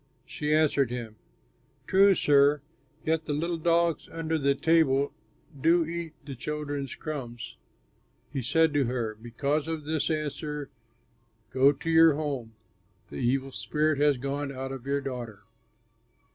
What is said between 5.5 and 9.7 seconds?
do eat the children's crumbs." He said to her, "Because